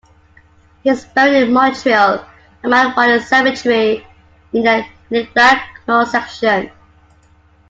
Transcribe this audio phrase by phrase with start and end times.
[0.81, 2.25] He is buried in Montreal,
[2.63, 4.03] at Mount Royal Cemetery
[4.51, 6.71] in the Lilac Knoll section.